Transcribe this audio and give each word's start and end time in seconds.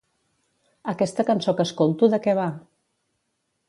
Aquesta 0.93 1.27
cançó 1.29 1.55
que 1.59 1.69
escolto 1.71 2.13
de 2.15 2.23
què 2.27 2.39
va? 2.43 2.51